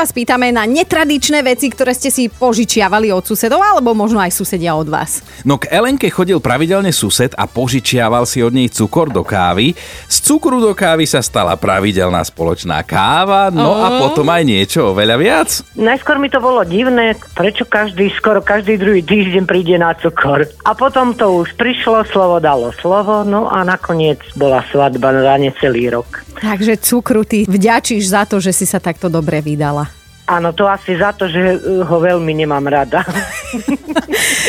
[0.00, 4.72] Vás pýtame na netradičné veci, ktoré ste si požičiavali od susedov, alebo možno aj susedia
[4.72, 5.20] od vás.
[5.44, 9.76] No k Elenke chodil pravidelne sused a požičiaval si od nej cukor do kávy.
[10.08, 15.16] Z cukru do kávy sa stala pravidelná spoločná káva, no a potom aj niečo oveľa
[15.20, 15.48] viac.
[15.76, 20.48] Najskôr mi to bolo divné, prečo každý, skoro každý druhý týždeň príde na cukor.
[20.64, 25.92] A potom to už prišlo, slovo dalo slovo, no a nakoniec bola svadba na necelý
[25.92, 26.24] rok.
[26.40, 29.99] Takže cukru ty vďačíš za to, že si sa takto dobre vydala.
[30.30, 33.02] Áno, to asi za to, že uh, ho veľmi nemám rada.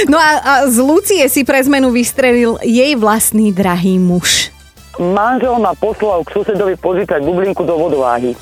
[0.01, 4.49] No a, a z Lucie si pre zmenu vystrelil jej vlastný drahý muž.
[4.97, 8.33] Manžel ma poslal k susedovi požičať bublinku do vodováhy.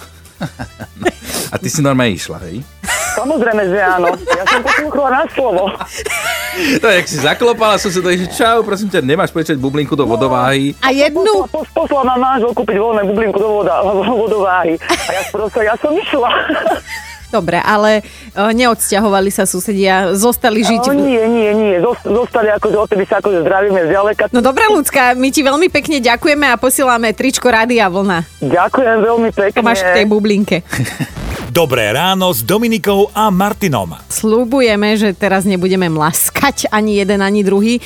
[1.49, 2.63] A ty si normálne išla, hej?
[3.15, 4.13] Samozrejme, že áno.
[4.15, 5.63] Ja som poslúchala na slovo.
[6.59, 10.75] No, jak si zaklopala susedovi, že čau, prosím ťa, nemáš požičať bublinku do vodováhy.
[10.83, 14.75] A jednu, Pos- Poslal ma manžel kúpiť voľné bublinku do voda, vodováhy.
[14.81, 16.27] A ja proste, ja som išla.
[17.29, 20.83] Dobre, ale o, neodsťahovali sa susedia, zostali žiť...
[20.83, 21.75] No, v- nie, nie, nie.
[21.79, 24.23] Zost- Zostali akože odtedy sa akože zdravíme zďaleka.
[24.29, 28.25] No dobré, ľudská, my ti veľmi pekne ďakujeme a posielame tričko Rádia Vlna.
[28.39, 29.55] Ďakujem veľmi pekne.
[29.55, 30.57] To máš v tej bublinke.
[31.49, 33.97] Dobré ráno s Dominikou a Martinom.
[34.05, 37.81] Slúbujeme, že teraz nebudeme mlaskať ani jeden, ani druhý.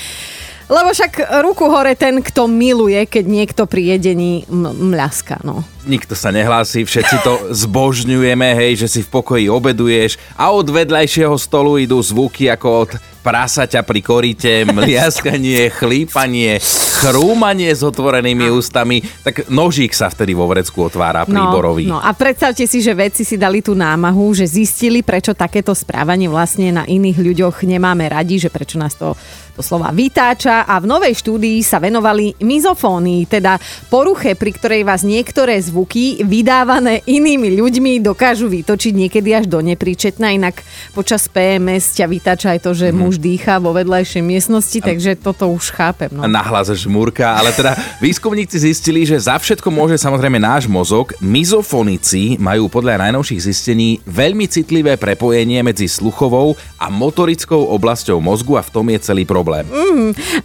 [0.71, 5.63] Lebo však ruku hore ten, kto miluje, keď niekto pri jedení m- mľaska, no.
[5.83, 7.33] Nikto sa nehlási, všetci to
[7.67, 12.91] zbožňujeme, hej, že si v pokoji obeduješ a od vedľajšieho stolu idú zvuky ako od
[13.23, 16.59] prasaťa pri korite, mliaskanie, chlípanie,
[17.03, 21.83] chrúmanie s otvorenými ústami, tak nožík sa vtedy vo vrecku otvára príborový.
[21.83, 25.75] No, no a predstavte si, že vedci si dali tú námahu, že zistili, prečo takéto
[25.75, 29.19] správanie vlastne na iných ľuďoch nemáme radi, že prečo nás to
[29.53, 35.61] doslova vytáča a v novej štúdii sa venovali mizofónii, teda poruche, pri ktorej vás niektoré
[35.61, 40.57] zvuky vydávané inými ľuďmi dokážu vytočiť niekedy až do nepríčetna, inak
[40.97, 42.97] počas PMS ťa vytáča aj to, že Mhm.
[42.97, 46.09] muž dýcha vo vedľajšej miestnosti, takže toto už chápem.
[46.09, 46.25] No.
[46.25, 51.17] nahlas žmúrka, ale teda výskumníci zistili, že za všetko môže samozrejme náš mozog.
[51.17, 58.63] Mizofonici majú podľa najnovších zistení veľmi citlivé prepojenie medzi sluchovou a motorickou oblasťou mozgu a
[58.63, 59.65] v tom je celý problém.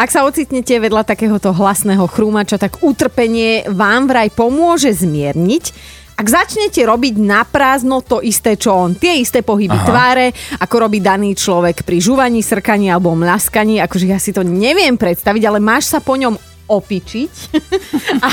[0.01, 5.99] Ak sa ocitnete vedľa takéhoto hlasného chrúmača, tak utrpenie vám vraj pomôže zmierniť.
[6.19, 9.87] Ak začnete robiť na prázdno to isté, čo on, tie isté pohyby Aha.
[9.87, 10.27] tváre,
[10.59, 15.43] ako robí daný človek pri žúvaní, srkaní alebo mlaskaní, akože ja si to neviem predstaviť,
[15.47, 16.35] ale máš sa po ňom
[16.67, 17.33] opičiť
[18.27, 18.29] a,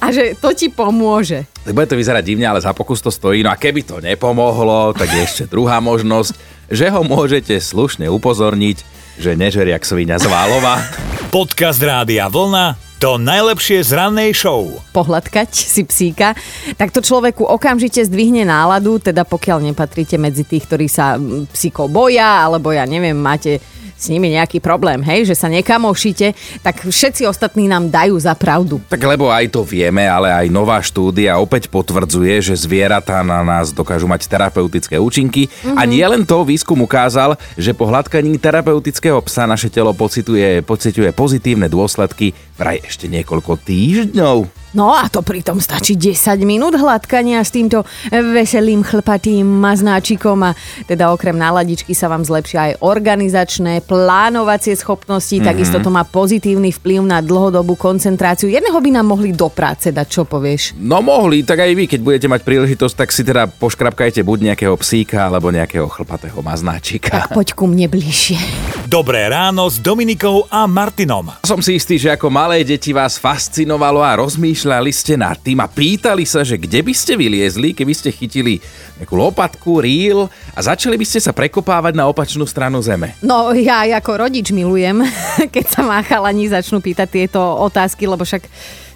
[0.00, 1.44] a že to ti pomôže.
[1.68, 3.44] Tak bude to vyzerať divne, ale za pokus to stojí.
[3.44, 6.32] No a keby to nepomohlo, tak je ešte druhá možnosť,
[6.72, 8.76] že ho môžete slušne upozorniť,
[9.20, 10.80] že nežeria jak svinia z Válova.
[11.28, 12.91] Podcast Rádia Vlna.
[13.02, 14.78] To najlepšie z rannej show.
[14.94, 16.38] pohľadkať si psíka,
[16.78, 21.90] tak to človeku okamžite zdvihne náladu, teda pokiaľ nepatríte medzi tých, ktorí sa mm, psíkov
[21.90, 23.58] boja, alebo ja neviem, máte
[24.02, 28.82] s nimi nejaký problém, hej, že sa nekamošíte, tak všetci ostatní nám dajú za pravdu.
[28.90, 33.70] Tak lebo aj to vieme, ale aj nová štúdia opäť potvrdzuje, že zvieratá na nás
[33.70, 35.46] dokážu mať terapeutické účinky.
[35.46, 35.78] Mm-hmm.
[35.78, 41.14] A nie len to, výskum ukázal, že po hladkaní terapeutického psa naše telo pocituje, pociťuje
[41.14, 44.62] pozitívne dôsledky vraj ešte niekoľko týždňov.
[44.72, 50.56] No a to pritom stačí 10 minút hladkania s týmto veselým chlpatým maznáčikom a
[50.88, 55.50] teda okrem náladičky sa vám zlepšia aj organizačné, plánovacie schopnosti, mm-hmm.
[55.52, 58.48] takisto to má pozitívny vplyv na dlhodobú koncentráciu.
[58.48, 60.72] Jedného by nám mohli do práce dať, čo povieš?
[60.80, 64.76] No mohli, tak aj vy, keď budete mať príležitosť, tak si teda poškrapkajte buď nejakého
[64.80, 67.28] psíka, alebo nejakého chlpatého maznáčika.
[67.28, 68.71] Tak poď ku mne bližšie.
[68.92, 71.32] Dobré ráno s Dominikou a Martinom.
[71.48, 75.66] Som si istý, že ako malé deti vás fascinovalo a rozmýšľali ste nad tým a
[75.72, 78.60] pýtali sa, že kde by ste vyliezli, keby ste chytili
[79.00, 83.16] nejakú lopatku, ríl a začali by ste sa prekopávať na opačnú stranu zeme.
[83.24, 85.00] No ja ako rodič milujem,
[85.56, 88.44] keď sa má chalani začnú pýtať tieto otázky, lebo však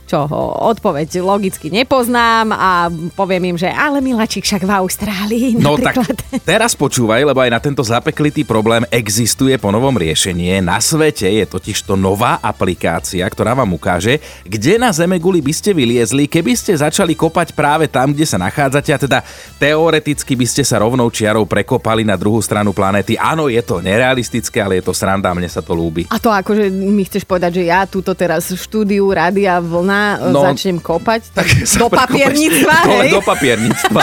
[0.07, 0.23] čo,
[0.71, 6.15] odpoveď logicky nepoznám a poviem im, že ale miláčik však v Austrálii No napríklad.
[6.15, 10.63] tak teraz počúvaj, lebo aj na tento zapeklitý problém existuje po novom riešenie.
[10.63, 15.75] Na svete je totiž to nová aplikácia, ktorá vám ukáže, kde na Zemeguli by ste
[15.75, 19.19] vyliezli, keby ste začali kopať práve tam, kde sa nachádzate a teda
[19.59, 23.19] teoreticky by ste sa rovnou čiarou prekopali na druhú stranu planéty.
[23.19, 26.07] Áno, je to nerealistické, ale je to sranda, mne sa to ľúbi.
[26.15, 29.96] A to akože mi chceš povedať, že ja túto teraz štúdiu Rádia Vlna
[30.31, 33.11] No, no, začnem kopať tak sa do papierníctva, hej?
[33.13, 34.03] Do papierníctva.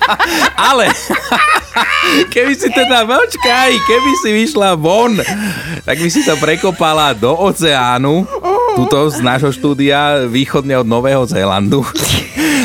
[0.70, 0.90] Ale
[2.34, 5.18] keby si teda, počkaj, keby si vyšla von,
[5.84, 8.26] tak by si to prekopala do oceánu.
[8.78, 11.82] tuto z nášho štúdia východne od Nového Zélandu.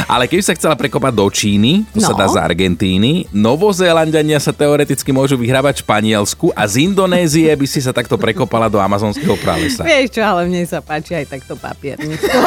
[0.05, 2.19] Ale keby sa chcela prekopať do Číny, to sa No.
[2.19, 7.79] dá z Argentíny, Novozélandania sa teoreticky môžu vyhrávať v Španielsku a z Indonézie by si
[7.79, 9.83] sa takto prekopala do amazonského pralesa.
[9.83, 12.39] Vieš čo, ale mne sa páči aj takto papierníctvo.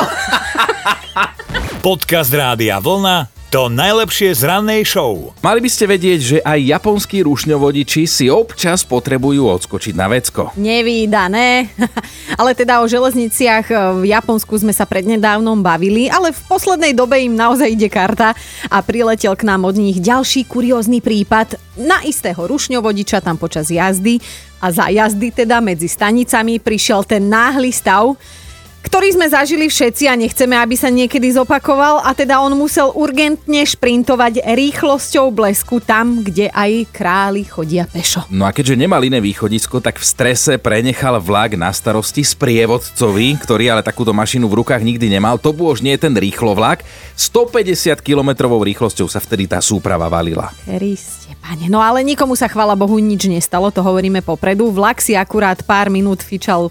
[1.78, 5.30] Podcast Rádia Vlna to najlepšie z rannej show.
[5.38, 10.50] Mali by ste vedieť, že aj japonskí rušňovodiči si občas potrebujú odskočiť na vecko.
[10.58, 11.70] Nevídané.
[12.40, 13.70] ale teda o železniciach
[14.02, 18.34] v Japonsku sme sa prednedávnom bavili, ale v poslednej dobe im naozaj ide karta
[18.66, 24.18] a priletel k nám od nich ďalší kuriózny prípad na istého rušňovodiča tam počas jazdy
[24.58, 28.16] a za jazdy teda medzi stanicami prišiel ten náhly stav,
[28.86, 33.66] ktorý sme zažili všetci a nechceme, aby sa niekedy zopakoval a teda on musel urgentne
[33.66, 38.22] šprintovať rýchlosťou blesku tam, kde aj králi chodia pešo.
[38.30, 43.74] No a keďže nemal iné východisko, tak v strese prenechal vlak na starosti sprievodcovi, ktorý
[43.74, 45.34] ale takúto mašinu v rukách nikdy nemal.
[45.42, 46.86] To bol už nie ten rýchlo vlak.
[47.18, 50.54] 150 km rýchlosťou sa vtedy tá súprava valila.
[50.62, 51.66] Kriste, pane.
[51.66, 54.70] No ale nikomu sa chvala Bohu nič nestalo, to hovoríme popredu.
[54.70, 56.70] Vlak si akurát pár minút fičal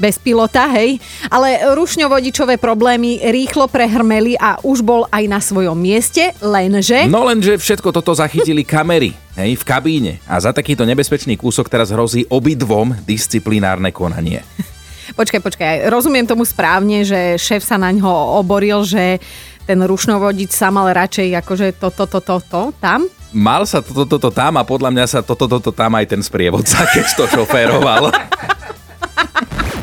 [0.00, 1.00] bez pilota, hej.
[1.28, 7.08] Ale rušňovodičové problémy rýchlo prehrmeli a už bol aj na svojom mieste, lenže...
[7.08, 10.12] No lenže všetko toto zachytili kamery, hej, v kabíne.
[10.28, 14.44] A za takýto nebezpečný kúsok teraz hrozí obidvom disciplinárne konanie.
[15.12, 19.20] Počkaj, počkaj, rozumiem tomu správne, že šéf sa na ňo oboril, že
[19.68, 23.04] ten rušňovodič sa mal radšej akože toto, toto, toto, tam.
[23.32, 26.84] Mal sa toto, toto tam a podľa mňa sa toto, toto tam aj ten sprievodca,
[26.88, 28.08] keď to šoféroval.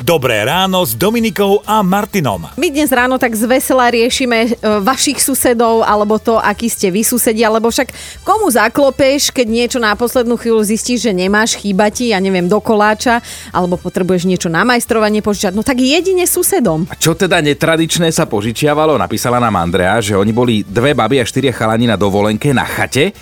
[0.09, 2.49] Dobré ráno s Dominikou a Martinom.
[2.57, 7.45] My dnes ráno tak zvesela riešime e, vašich susedov, alebo to, akí ste vy susedia,
[7.45, 7.93] lebo však
[8.25, 12.57] komu zaklopeš, keď niečo na poslednú chvíľu zistíš, že nemáš, chýba ti, ja neviem, do
[12.57, 13.21] koláča,
[13.53, 16.89] alebo potrebuješ niečo na majstrovanie požičať, no tak jedine susedom.
[16.89, 21.29] A čo teda netradičné sa požičiavalo, napísala nám Andrea, že oni boli dve baby a
[21.29, 23.13] štyria chalani na dovolenke na chate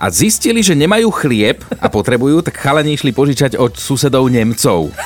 [0.00, 4.96] a zistili, že nemajú chlieb a potrebujú, tak chalani išli požičať od susedov Nemcov.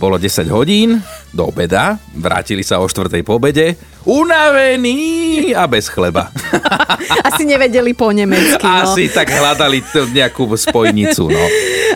[0.00, 0.96] Bolo 10 hodín,
[1.28, 3.20] do obeda, vrátili sa o 4.
[3.20, 3.76] po obede,
[4.08, 6.32] unavení a bez chleba.
[7.28, 8.64] Asi nevedeli po nemecky.
[8.64, 8.96] No.
[8.96, 9.84] Asi tak hľadali
[10.16, 11.44] nejakú spojnicu, no.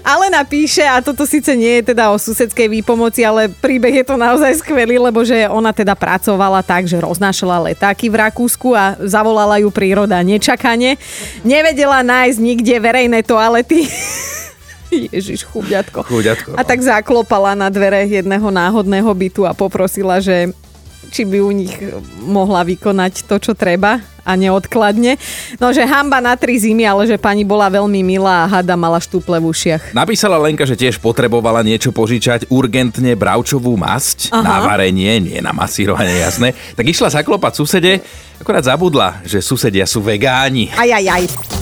[0.05, 4.21] Ale napíše, a toto síce nie je teda o susedskej výpomoci, ale príbeh je to
[4.21, 9.65] naozaj skvelý, lebo že ona teda pracovala tak, že roznášala letáky v Rakúsku a zavolala
[9.65, 11.01] ju príroda nečakane.
[11.41, 13.89] Nevedela nájsť nikde verejné toalety.
[15.13, 16.07] Ježiš, chuďatko.
[16.07, 16.69] Chuďatko, A no.
[16.69, 20.53] tak zaklopala na dvere jedného náhodného bytu a poprosila, že
[21.15, 21.75] či by u nich
[22.27, 25.21] mohla vykonať to, čo treba a neodkladne.
[25.61, 28.99] No, že hamba na tri zimy, ale že pani bola veľmi milá a hada mala
[28.99, 29.93] štuple v ušiach.
[29.93, 34.43] Napísala Lenka, že tiež potrebovala niečo požičať, urgentne bravčovú masť Aha.
[34.43, 36.57] na varenie, nie na masírovanie, jasné.
[36.75, 38.01] Tak išla zaklopať susede,
[38.41, 40.73] akorát zabudla, že susedia sú vegáni.
[40.75, 41.54] Aj, aj, aj.